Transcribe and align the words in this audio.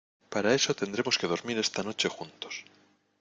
para 0.33 0.53
eso 0.59 0.77
tendremos 0.81 1.15
que 1.19 1.29
dormir 1.33 1.57
esta 1.59 1.81
noche 1.87 2.07
juntos. 2.17 2.53